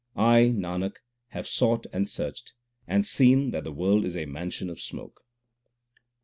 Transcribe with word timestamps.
I, 0.15 0.45
Nanak, 0.51 0.95
have 1.27 1.45
sought 1.47 1.85
and 1.93 2.09
searched, 2.09 2.53
and 2.87 3.05
seen 3.05 3.51
that 3.51 3.63
the 3.63 3.71
world 3.71 4.03
is 4.03 4.15
a 4.15 4.25
mansion 4.25 4.67
of 4.71 4.81
smoke. 4.81 5.21